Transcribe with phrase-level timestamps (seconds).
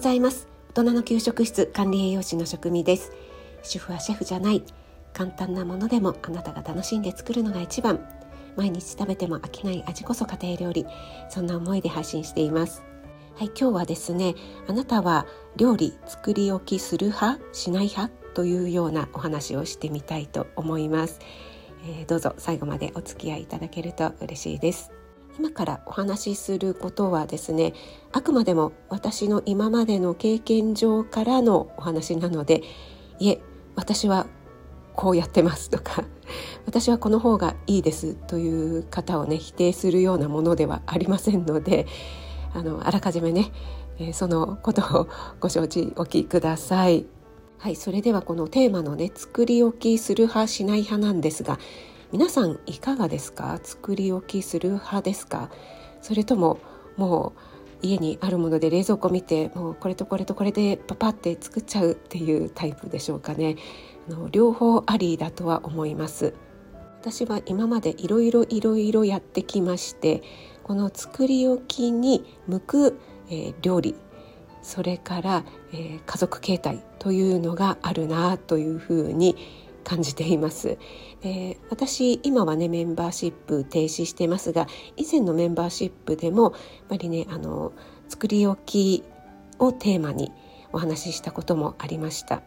[0.00, 0.48] ございます。
[0.70, 3.12] 大人の給食室管理栄養士の職味です。
[3.62, 4.62] 主婦はシェフじゃない。
[5.12, 8.00] 簡単なものでもあなたが楽しんで作るのが一番。
[8.56, 10.86] 毎日食べても飽きない味こそ家庭料理。
[11.28, 12.82] そんな思いで配信しています。
[13.36, 14.36] はい、今日はですね
[14.66, 15.26] あなたは
[15.56, 21.18] 料理作り置きする派しない派というようなお話をしてみたいと思います、
[21.84, 24.99] えー、どうぞ最後までお付き合いいただけると嬉しいです。
[25.40, 27.72] 今からお話しすることはですね
[28.12, 32.62] あくまでも私の今までの経験上からのお話なので
[33.18, 33.40] いえ
[33.74, 34.26] 私は
[34.94, 36.04] こうやってますとか
[36.66, 41.86] 私はこの方がいいですという方をね否定するようなものではありませんので
[42.52, 43.50] あのあらかじめね、
[43.98, 45.08] え、そのことを
[45.40, 47.06] ご承知おきください。
[47.56, 51.58] はい、それではこのテーマのね作り置きする派しない派なんですが
[52.12, 53.60] 皆さんいかがですか？
[53.62, 55.48] 作り置きする派ですか？
[56.02, 56.58] それとも
[56.96, 57.34] も
[57.82, 63.54] う家にあるもので冷蔵庫見てもうこれとこれとこれでパパって作っちゃうっていうタイプでしょうかね？
[64.08, 66.34] あの両方ありだとは思います。
[67.00, 70.24] 私は今までいろいろいろいろやってきまして
[70.64, 73.94] この作り置きに向く、えー、料理
[74.62, 79.36] それから、えー、家族形態というのがあるなというふうに
[79.84, 80.78] 感じています、
[81.22, 86.52] えー、私今はねメンバーシップ停止してますが以前のメンバーシップでもやっ
[86.88, 87.72] ぱりねあの
[88.08, 89.04] 作り置き
[89.58, 90.32] をテーマに
[90.72, 92.42] お話ししたこともありました。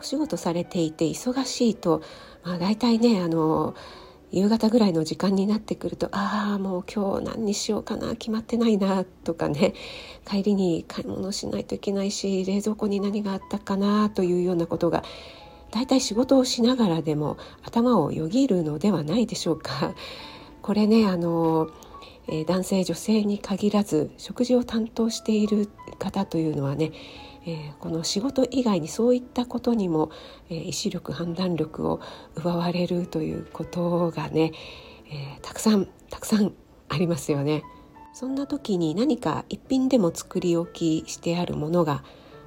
[0.00, 2.02] お仕事されていて忙しいと、
[2.44, 3.74] まあ、大体ねあの
[4.30, 9.74] 夕方ぐらいの時間になってくるとああもう今日何にしようかな決まってないなとかね
[10.26, 15.02] 帰りに買い物しないといけないし冷蔵庫に何があったかなというようなことが
[15.70, 19.94] 大体仕事をしながらでも頭をよぎるのではないでしょうか。
[20.62, 21.68] これねあの
[22.26, 26.92] え男性女性に限らず食事を担当している方というのはね
[27.46, 30.10] えー、この仕事以外にそういったことにも、
[30.50, 31.98] えー、意志力判断力を
[32.34, 34.52] 奪われるということがね、
[35.10, 36.52] えー、たくさんたくさん
[36.90, 37.62] ありますよね。
[38.12, 42.02] そんな時に何か一品でも作り置きしてあるものが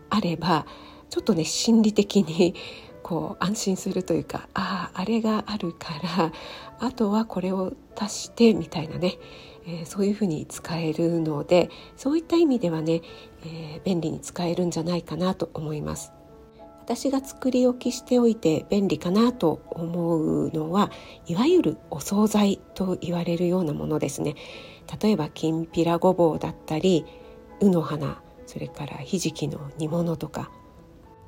[0.09, 0.66] あれば
[1.09, 2.53] ちょっとね心理的に
[3.03, 6.31] こう安心するというかあああれがあるから
[6.79, 9.17] あとはこれを足してみたいなね、
[9.66, 13.01] えー、そういうふうに使えるのでそういった意味ではね、
[13.45, 16.13] えー、便利に使えるんじゃないかなと思います。
[16.81, 20.91] 私が作り置きしておいて便利かなと思うのは
[21.28, 24.35] いわゆるお惣菜と言われるようなものですね
[25.01, 27.06] 例えばきんぴらごぼうだったり
[27.62, 30.51] うの花それからひじきの煮物とか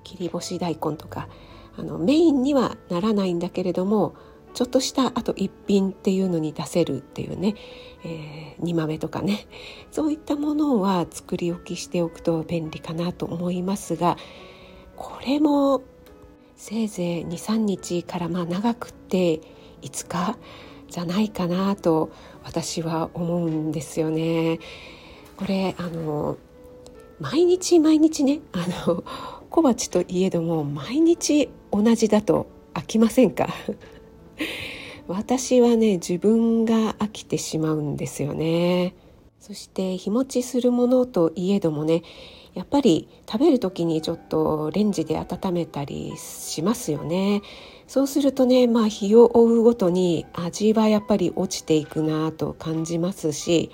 [0.04, 1.30] 切り干し大根とか
[1.78, 4.16] あのメインにはならないんだけれども
[4.54, 7.56] ちょっとしたあと一品っていうのに出せるっていうね、
[8.04, 9.48] えー、煮豆とかね
[9.92, 14.18] そういったものは作り置きしておくと便利かなと思いますが
[14.96, 15.82] これも
[16.56, 19.42] せいぜい23日からまあ長くって
[19.82, 20.38] 5日
[20.88, 22.12] じゃないかなと
[22.44, 24.60] 私は思うんですよね。
[25.38, 26.38] これあの
[27.20, 29.04] 毎日毎日ねあの
[29.50, 32.46] 小鉢といえども毎日同じだと
[32.76, 33.50] 飽きませんか？
[35.08, 38.96] 私はね自分が飽きてしまうんですよね。
[39.40, 42.04] そして日持ちするものといえどもね
[42.54, 47.42] やっぱり食べる時にちょっとレンジで温めたりしますよね。
[47.88, 53.72] そうするとねまあ日を追うごとに味はやっぱり落ちていくなと感じますし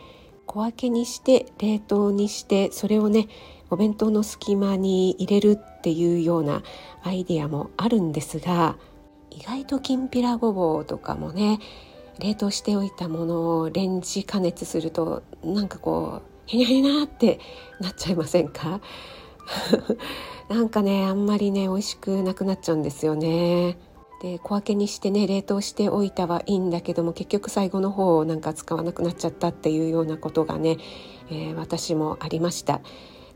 [0.48, 3.28] 小分けにして冷凍にしてそれをね
[3.70, 6.64] お弁当の隙間に入れるっていうような
[7.04, 8.78] アイデアもあるんですが
[9.30, 11.60] 意外ときんぴらごぼうとかもね
[12.20, 17.40] 冷凍しておいたものをレンジ加熱するとなんかこうへにゃへにゃって
[17.80, 18.82] なっちゃいませんか？
[20.50, 23.78] なんかねあんまりね美味しくなくなっちゃうんですよね。
[24.22, 30.78] で小分けにしてね冷凍しておいたはいいんだけども結局最後の方をなんか使わなくなっちゃったっていうようなことがね、
[31.30, 32.82] えー、私もありました。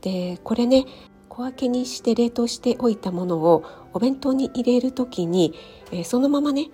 [0.03, 0.85] でこれね
[1.29, 3.63] 小分けにして冷凍しておいたものを
[3.94, 5.55] お弁当に入れる時に、
[5.91, 6.69] えー、そのままね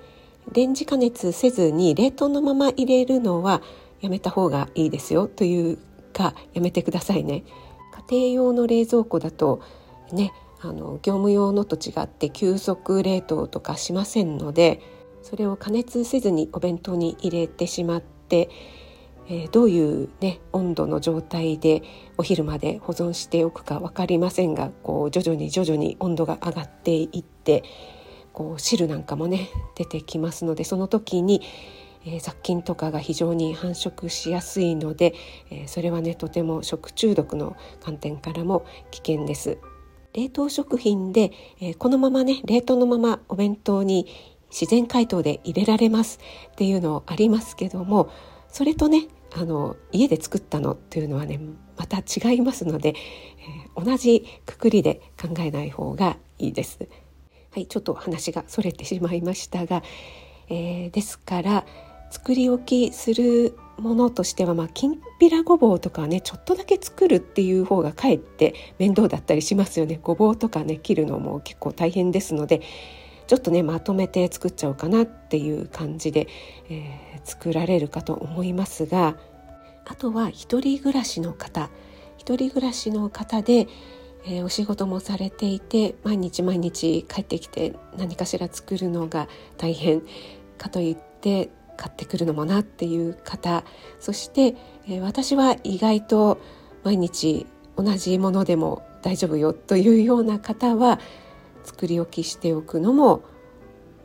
[0.51, 3.61] レンジ加熱せずに冷凍のまま入れるのは
[4.01, 5.77] やめた方がいいですよという
[6.11, 7.43] かやめてくださいね。
[8.09, 9.61] 家庭用の冷蔵庫だと
[10.11, 14.81] ねあの業務用のと違って急速冷凍とかしませんので
[15.21, 18.49] それを加熱せずにお弁当に入れてしまって
[19.29, 21.83] えー、どういう、ね、温度の状態で
[22.17, 27.63] お昼まで保存しておくか分かりませんがこう徐々に徐々に温度が上がっていって
[28.33, 31.41] こう汁なんかもね出てきますのでその時に、
[32.05, 35.13] えー、雑菌とかが非常に繁殖しやすいので、
[35.51, 39.59] えー、それはねとても食中毒の観点からも危険です。
[40.15, 41.31] 冷凍食品で、
[41.61, 44.07] えー、このままね冷凍のままお弁当に
[44.49, 46.19] 自然解凍で入れられます
[46.51, 48.09] っていうのありますけども
[48.47, 51.39] それとねあの家で作ったのっていうのはね
[51.77, 56.79] また違いますので、えー、同じくくりで考えない方がいいです。
[57.51, 59.81] はい、ちょっと話がそれてしまいましたが、
[60.49, 61.65] えー、ですから
[62.11, 72.61] 作り置きするものとしては、まあ、きんぴらごぼうとかねちょっとだけ作るっていう方がかえって面倒だったりしますよねごぼうとかね切るのも結構大変ですので
[73.29, 76.27] ちょっとねまとめて作っちゃおうかなっていう感じで、
[76.67, 79.17] えー、作られるかと思いますが
[79.85, 81.69] あとは一人暮らしの方。
[82.17, 83.67] 一人暮らしの方で、
[84.25, 89.27] えー、お仕事もされていて毎日毎日帰ってきて何かしら作るのが
[89.57, 90.01] 大変
[90.57, 93.63] かといって買ってくるのもなっていう方。
[93.99, 94.55] そして、
[94.87, 96.39] えー、私は意外と
[96.83, 97.45] 毎日
[97.77, 100.99] 同じものでも大丈夫よというような方は
[101.69, 103.21] 作り置きしておくのも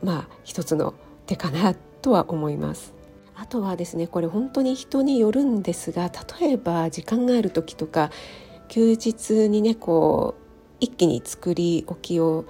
[0.03, 0.93] まあ一つの
[1.25, 2.93] 手かなとは思います。
[3.33, 6.09] あとはですねこれ本当に人によるんですが
[6.39, 8.11] 例えば時間がある時とか
[8.69, 10.41] 休日にねこう
[10.79, 12.45] 一気に作り置きを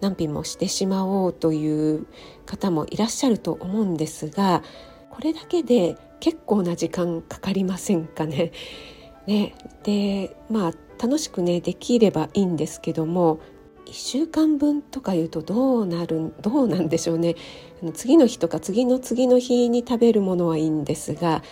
[0.00, 2.06] 何品もしてしまおうという
[2.46, 4.62] 方もいらっしゃると思うんですが
[5.10, 8.52] これだけで結構な時間かかりませんかね。
[9.26, 13.40] ねでまあ楽しくねできればいいんですけども
[13.90, 17.34] 1週間分とかいうとどうなるどうなんでしょうね
[17.92, 21.42] 次の日とか次の次の日に食べるものはいいんですが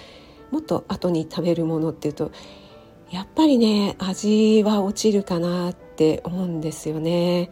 [0.52, 2.30] もっと後に食べるものっていうと
[3.10, 7.50] やっぱりね味は落ちるかなって思うんですよね。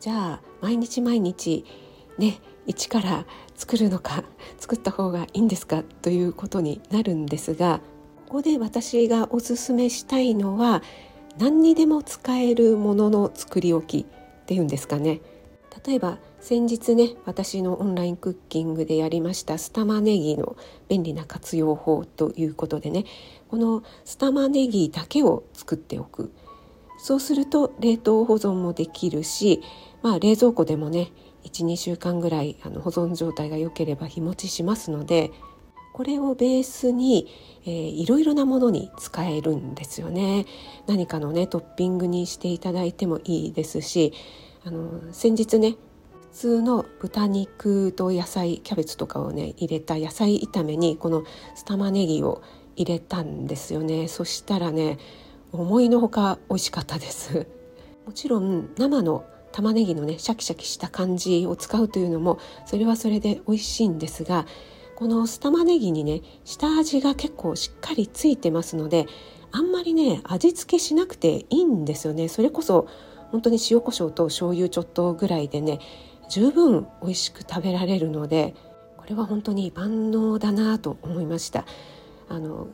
[0.00, 1.64] じゃあ毎日毎日
[2.18, 4.24] ね一から作るのか
[4.58, 7.80] 作った方がいいんですかということになるんですが
[8.26, 10.82] ここで私がおすすめしたいのは
[11.38, 15.20] 何にでも使えるものの作り置きっていうんですかね。
[15.86, 20.56] 例えば先日ね私のオンラインクッキングでやりましたスタマネギの
[20.88, 23.04] 便利な活用法ということでね
[23.48, 26.32] このスタマネギだけを作っておく。
[26.98, 29.60] そうすると冷凍保存もできるし
[30.06, 31.10] まあ、冷蔵庫でもね
[31.42, 35.32] 12週間ぐらいあの保存状態が良ければ日持ちしますので
[35.96, 37.26] これをベースに、
[37.64, 40.44] えー、いろいろなものに使えるんですよね。
[40.86, 44.12] 何かのねトッピングにしていただいてもいいですし
[44.66, 45.76] あの先日ね
[46.32, 52.42] 普通の豚肉と野菜キャベツとかをね入れた野菜炒めにこのスタマネギを
[52.76, 54.06] 入れたんですよね。
[54.06, 54.98] そしたらね
[55.50, 57.46] 思いのほか美味しかったです。
[58.04, 64.44] もちろん生の玉ねぎのねシャキシャキした感じを使うというのもそれはそれで美味しいんですが
[64.96, 69.06] この酢玉ねぎにね下味が結構しっかりついてますので
[69.52, 72.28] あんまりね味付けしなくていいんですよね。
[72.28, 72.88] それこそ
[73.30, 75.78] 本当に塩コショウと醤油ちょっとぐらいでね
[76.28, 78.54] 十分美味しく食べられるので
[78.96, 81.66] これは本当に万能だなと思いました。
[82.28, 82.68] あの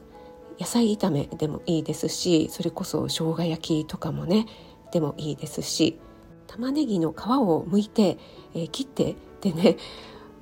[0.59, 4.47] 野菜炒めでもいいですしそれこそ生姜焼きとかもね
[4.93, 5.99] でもいいですし
[6.47, 8.19] 玉ねぎの皮を剥いて、
[8.55, 9.77] えー、切ってでね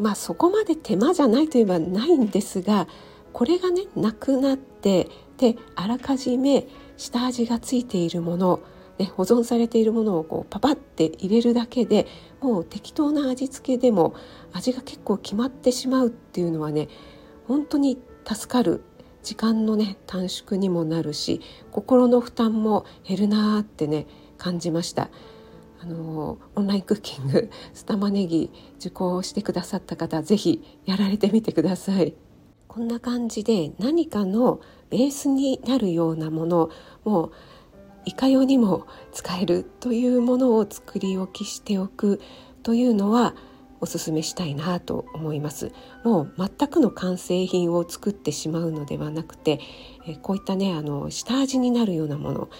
[0.00, 2.88] まあそこまで手間じゃないといえばないんですが
[3.32, 6.66] これがねなくなってであらかじめ
[6.96, 8.60] 下味がついているもの、
[8.98, 12.06] ね、保存されているものをこうパパって入れるだけで
[12.40, 14.14] もう適当な味付けでも
[14.52, 16.88] 味が結構決まってしまうっていうのはね
[17.46, 18.82] 本当に助かる
[19.22, 21.42] 時間のね短縮にもなるし
[21.72, 24.06] 心の負担も減るなーってね
[24.38, 25.10] 感じました。
[25.82, 32.14] あのオンラインクッキング スタマネギ受講してくださった方是非やられてみてください。
[32.68, 34.60] こんな感じで何かの
[34.90, 36.70] ベースになるようなもの
[37.02, 37.32] もう
[38.04, 42.20] いかようにも使えるというものを作り置きしておく
[42.62, 43.34] というのは
[43.80, 45.72] おすすめしたいなと思います
[46.04, 49.60] もう全くの完成品を作ってしまうのではなくて
[50.06, 52.50] えこういったねあの下味になるようなもの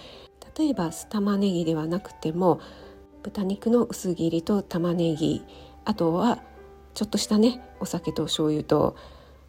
[0.57, 2.59] 例えば酢玉ねぎではなくても
[3.23, 5.43] 豚肉の薄切りと玉ねぎ。
[5.85, 6.39] あとは
[6.93, 8.95] ちょっとしたねお酒と醤油と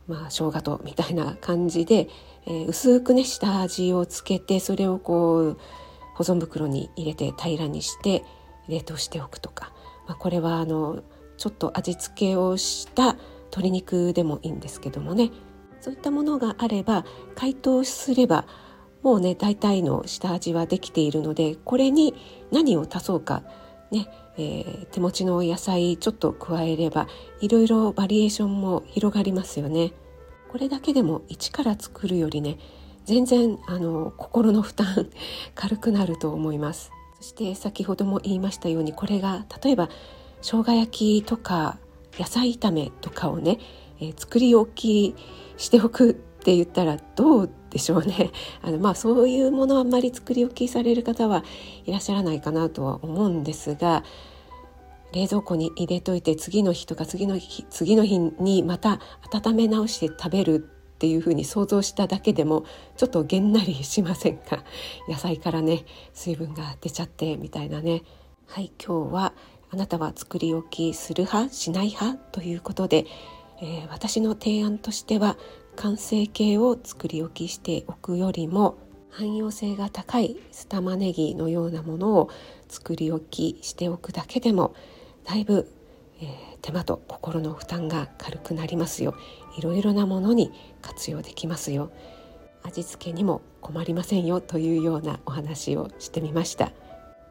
[0.06, 2.08] まあ生姜とみたいな感じで、
[2.46, 5.58] えー、薄くね下味をつけてそれをこう
[6.14, 8.24] 保存袋に入れて平らにして
[8.68, 9.72] 冷凍しておくとか、
[10.06, 11.02] まあ、これはあの
[11.36, 15.30] ちょっと味付けをした鶏肉でもいいんですけどもね。
[15.80, 18.46] そういったものがあれば解凍すれば
[19.02, 22.14] もうね大体の下味はできているのでこれに
[22.50, 23.42] 何を足そうか
[23.90, 27.08] ね、えー、手持ちの野菜ちょっと加えれば
[27.40, 29.92] いろいろバリエーションも広がりますよね。
[30.52, 32.58] これだけでも一から作るよりね
[33.06, 35.08] 全然あの心の負担
[35.56, 39.88] 軽くなると思いますそして先ほども言いましたようにこれが例えば
[40.42, 41.78] 生姜焼きとか
[42.18, 43.58] 野菜炒めとかをね、
[43.98, 45.14] えー、作り置き
[45.56, 48.32] しておくって言ったらどうでしょうね。
[48.62, 51.44] あのまあそういうものあんまり作り置きされる方は
[51.86, 54.02] いらっしゃらないかなとは思うんですが
[55.12, 58.98] 冷蔵庫に入れといて次の日とか次の日次の日にまた
[59.32, 60.58] 温め直して食べるっ
[60.98, 62.64] ていうふうに想像しただけでも
[62.96, 64.64] ちょっとげんなりしませんか？
[65.08, 68.02] 野菜からね水分が出ちゃってみたいなね。
[68.46, 69.32] はい今日は
[69.70, 71.54] あなたは作り置きする派？
[71.54, 72.18] しない派？
[72.32, 73.06] ということで、
[73.62, 75.36] えー、私の提案としては
[75.76, 78.78] 完成形を作り置きしておくよりも
[79.10, 82.30] 汎用性が高い酢玉ねぎのようなものを
[82.68, 84.74] 作り置きしておくだけでも
[85.24, 85.70] だいぶ、
[86.20, 86.28] えー、
[86.62, 89.14] 手間と心の負担が軽くなりますよ。
[89.58, 90.50] いろいろなものに
[90.80, 91.90] 活用できますよ。
[92.62, 96.72] 味付けにも困りませんよというようなお話をしてみました。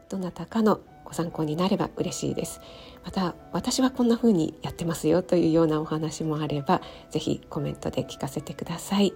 [0.08, 0.80] どなたかの
[1.12, 2.60] ご参考になれば嬉しいです。
[3.04, 9.12] また私はこんな風にやってますよというようなお話もあればぜひコメントで聞かせてください。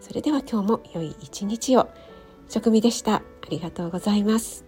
[0.00, 1.88] それでは今日も良い一日を。
[2.48, 3.16] 食味でした。
[3.16, 4.65] ありがとうございます。